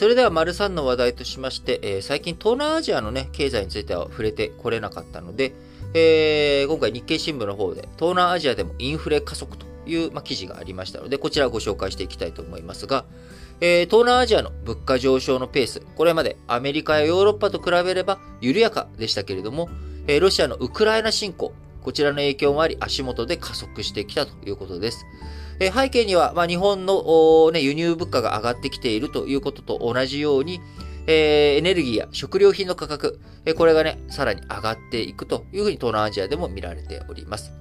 [0.00, 5.52] それでは、丸3の話題としまして、えー、最近東南アジアのね、経済については触れてこれなかったので、
[5.92, 13.04] えー、今回日経新聞の方で、東南アジアでもインフレ加速という、ま、記事がありましたので、こちらをご紹介していきたいと思いますが、
[13.60, 19.68] えー、東南アジアの物価上昇のペース、これまでアメリカやヨーロッパと比べれば緩やかでしたけれども、
[20.06, 25.04] えー、ロシアのウクライナ侵攻、こちらの影響もあり、足元で加速してきたということです。
[25.60, 30.60] え背景には、まあ、日本の、ね、輸入物価が上がってきているということと同じように、
[31.06, 37.52] えー、エネルギーや食料品の価格、え、これがね、さらに上がっていくというふうに東南アジアでも見られております。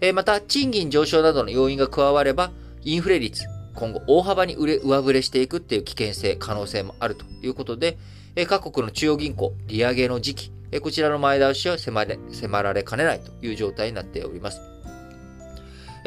[0.00, 2.52] え、また、賃金上昇などの要因が加われば、
[2.84, 3.44] インフレ率、
[3.74, 7.96] 今後大幅に上振れしていくっていう危険性、可能性もあるということで、
[8.36, 14.60] え各国の中央銀行、利上げの時期、えこちらの前倒しは迫れ迫られかねないという状態になっております。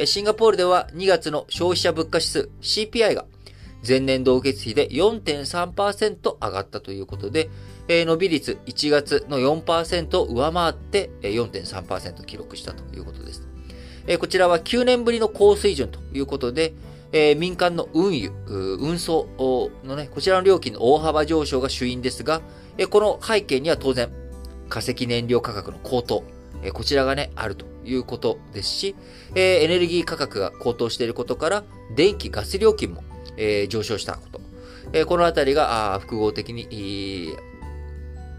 [0.05, 3.25] シンガポールでは2月の消費者物価指数 CPI が
[3.87, 7.49] 前年同月比で4.3%上がったということで、
[7.87, 13.47] 伸び率1月の4%を上回って4.3%記録したということです。
[14.19, 16.73] こちらは9年ぶりの高水準ということで、
[17.37, 19.27] 民間の運輸、運送
[19.83, 22.41] のね、こちらの料金の大幅上昇が主因ですが、
[22.89, 24.09] この背景には当然、
[24.69, 26.23] 化石燃料価格の高騰、
[26.73, 28.95] こちらがね、あるということですし、
[29.35, 31.63] えエネルギー価格が高騰していることから、
[31.95, 33.03] 電気、ガス料金も
[33.37, 34.41] え上昇したこと。
[34.93, 37.35] えこのあたりが複合的に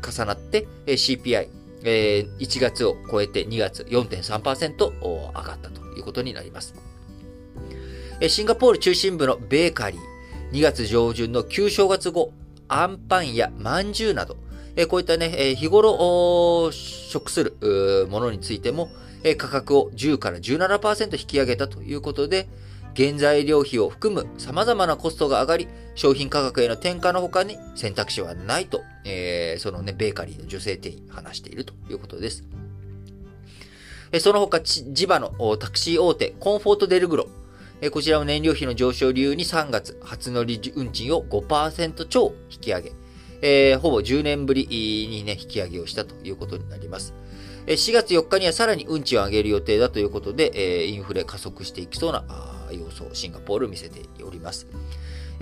[0.02, 1.48] 重なってえ CPI、
[1.82, 6.74] 1月を超えて2月4.3%上がったということになります。
[8.28, 10.00] シンガポール中心部のベーカリー、
[10.52, 12.32] 2月上旬の旧正月後、
[12.68, 14.36] アンパンやまんじゅうなど、
[14.88, 18.90] こういったね、日頃食するものについても、
[19.36, 22.48] 価格を10から17%引き上げたということで、
[22.96, 32.44] 原材料費を含む様々なコストが上がり、商品価格への転嫁の他に選択肢はないと、えー、そのね、ベーカリーの女性店員話しているということです。
[34.20, 37.28] その他、地場のタクシー大手、コンフォートデルグロ。
[37.90, 42.92] こちらも燃料費の上昇理由に3月、初乗り運賃を5%超引き上げ、
[43.42, 47.14] えー、ほぼ10年ぶりにね、引き上げをしたということになります。
[47.66, 52.24] 4月4日にはさらに運賃を上げる予定だということで、インフレ加速していきそうな
[52.72, 54.66] 要素をシンガポール見せております。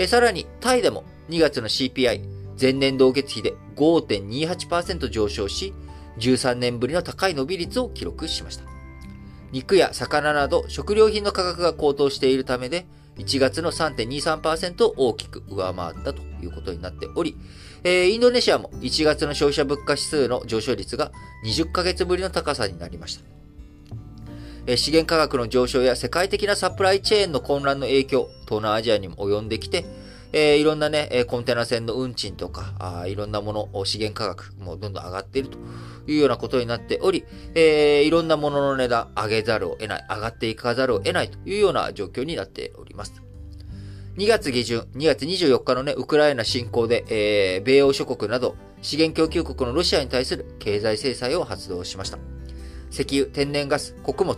[0.07, 2.23] さらに、タイでも2月の CPI、
[2.61, 5.73] 前年同月比で5.28%上昇し、
[6.19, 8.65] 13年ぶりの高い伸び率を記録しました。
[9.53, 12.87] 肉や魚など食料品の価格が高騰しているためで、
[13.21, 17.37] 1月の3.23%を大きく上回ったということになっており、
[17.85, 21.13] えー、インドネシアも1月の消費者物価指数の上昇率が
[21.45, 23.23] 20ヶ月ぶりの高さになりました。
[24.67, 29.85] えー、資源価格の上昇や世界的なサプライチェーンの混乱の影響、東南アジアにも及んできて、
[30.33, 35.59] えー、いろんなね、コンテナ船の運賃とか、あいろんなもの、資源価格もどんどん上がっていると
[36.07, 37.25] いうようなことになっており、
[37.55, 43.23] えー、いろんなものの値段上げざるを得ない、上がっていかざるを得ないというような状況になっております。
[44.17, 52.19] 2月下旬、2月24日のね、ウクライナ侵攻で、えー、米欧諸国など資源供給国のロシアに対する経済制裁を発動しました。
[52.91, 54.37] 石油、天然ガス、穀物、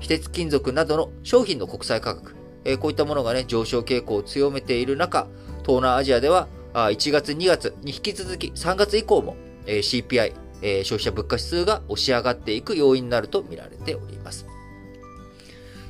[0.00, 2.34] 非鉄金属などの商品の国際価格、
[2.64, 5.26] え、こういったものがね、上昇傾向を強めている中、
[5.62, 9.36] 東南アジアでは、1月、2月に引き続き3月以降も、
[9.66, 14.46] え、CPI、え、消費者物価指数が押し上がっていく要因になると見られております。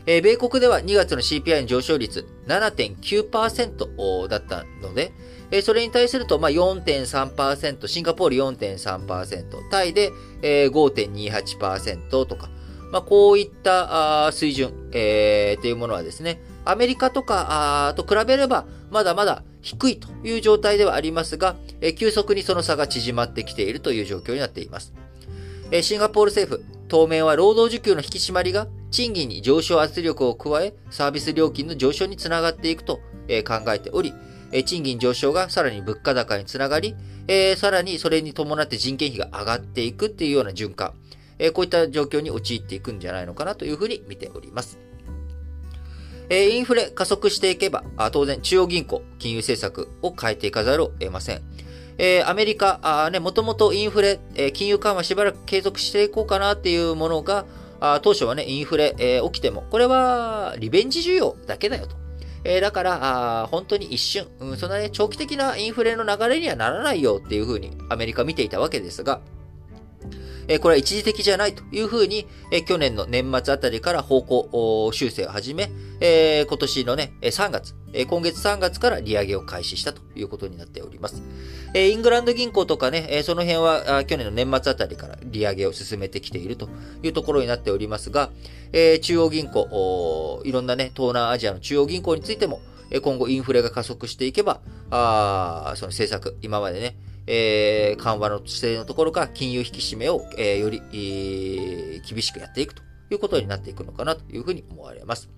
[0.06, 5.12] え、米国では2月の CPI の上昇率7.9%だったので、
[5.52, 10.10] え、それに対すると、まあ、4.3%、シンガポール4.3%、タイで、
[10.40, 12.48] えー、5.28%とか、
[12.90, 24.92] まあ、こういった水準、えー、というものはですね、アメリカとかあと比べれば、まだまだ低いという状態ではありますが、え、急速にその差が縮まってきているという状況になっています。
[25.70, 34.12] え、シンガポール政府、当面は労働需給の引き締まりが賃金に上昇圧力を加え、サービス料金の上昇につながっていくと、え考えており、
[34.52, 36.94] え賃金上昇がさらに物価高につながり、
[37.26, 40.92] えさらにそれに伴って人件費が上がっていくっていうような循環、
[41.38, 44.78] えこういった状況に陥っていくんじゃないのかなというふうに見ております。
[46.34, 51.42] えインフレ加速していけば、当然中央銀行、金融政策を変えていかざるを得ません。
[51.98, 57.44] えー、アメリカ、あね、もともとインフレ、えー、金融緩和しばらく継続していこうかなっていうものが、
[57.80, 61.96] あ当初はね、インフレ、えー、起きても、これはリベンジ需要だけだよと。
[62.44, 69.20] え、だから、あ本当に一瞬、うん、そんなね、長期的なインフレの流れにはならないよっていうふうにアメリカ見ていたわけですが、
[70.48, 81.22] えこれは一時的じゃないというふうに、え去年の年末あたりから方向修正を始め、え今年のね、3月、え今月3月から利上げを開始したということになっております。
[81.74, 86.68] えイングランド銀行とかね、えその辺は去年の年末あたりから利上げを進めてきていると
[87.02, 88.30] いうところになっておりますが、
[88.72, 92.60] え中央銀行、いろんなね、東南アジアの中央銀行についても、
[93.00, 94.60] 今後インフレが加速していけば、
[94.90, 96.96] あその政策、今までね、
[97.26, 105.30] えー、緩和の姿勢のところから金融引き締めを、えー、より、えー、厳しくやっていくということになっていくのかなというふうに思われます。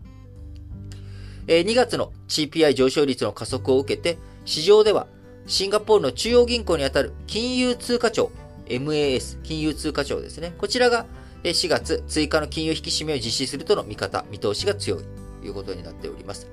[1.46, 5.06] えー、2月の CPI 上昇率の加速を受けて、市場では
[5.46, 8.30] シンガポールの中央銀行にあたる金融通貨庁、
[8.66, 10.54] MAS、金融通貨庁ですね。
[10.56, 11.06] こちらが
[11.42, 15.04] 4月追加の金融引き締めを実施するとの見方、見通しが強い
[15.42, 16.48] ということになっております。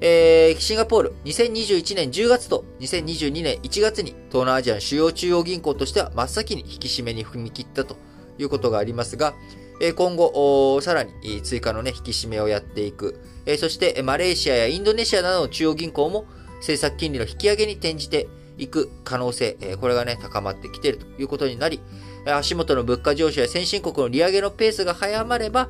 [0.00, 7.96] えー、シンガポール、2021年10月と2022年1月に東南アジアの主要中央銀行としては真っ先に引き締めに踏み切ったと
[8.38, 9.34] いうことがありますが、
[9.80, 16.26] えー、今後、さらに追加の、ね、引き締めをやっていく、えー、そしてマレーシアやインドネシアなどの中央銀行も
[16.56, 18.28] 政策金利の引き上げに転じて
[18.58, 21.80] いく可能性、えー、これがね、高まってきているということになり、
[22.26, 25.68] 足元の物価上昇や先進国の利上げのペースが早まれば、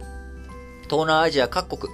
[0.84, 1.92] 東南アジア各国、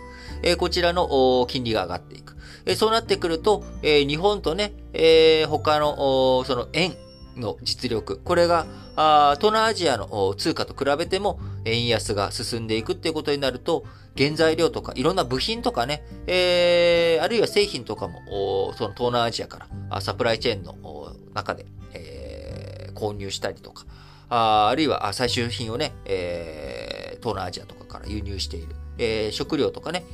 [0.57, 2.22] こちらの金利が上がっていく。
[2.67, 6.95] えそうなってくると、え日本とね、え他の、その円
[7.37, 13.85] の実力、これが、あ東南アジアの通貨と比べても円安が進んでいくっていうことになると、
[14.17, 21.65] 原材料とかいろんな部品とかね、えー、あるいは製品とかも、その東南アジアからサプライチェーンの中で、
[21.95, 23.87] えー、購入したりとか、
[24.29, 28.77] ああるいは最終品をね、えー、東南アジアとかから輸入している。
[28.99, 30.05] えー、食料とかね、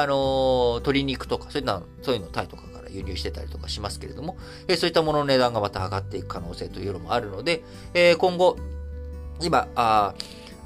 [0.00, 4.36] あの、鶏肉とか、そういうの、そういうのタイとかから輸入してたりとかしますけれども、
[4.68, 7.62] え、そういったものの値段がまた上がっていく可能性というのもあるので、
[7.94, 8.56] え、今後、
[9.40, 10.14] 今、あ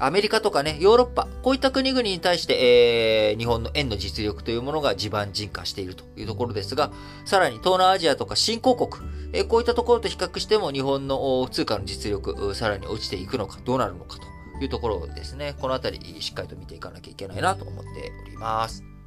[0.01, 6.91] アメリカとかね、ヨーロッパ、こういった国々に対して、えー、日本の円の実力というものが地盤沈下しているというところですが、
[7.25, 15.55] さらに東南アジアとか新興国、えー、こういったところと比較しても日本の通貨の実力、さらに落ちていくのか、どうなるのかというところですね。
[15.59, 18.98] このあたり、しっかりと見ていかなきゃいけないなと思っております。